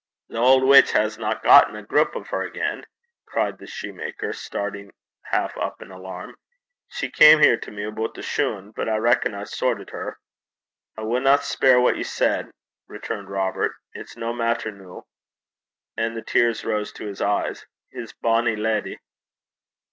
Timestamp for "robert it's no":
13.29-14.33